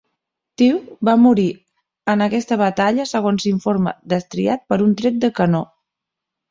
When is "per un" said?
4.73-5.01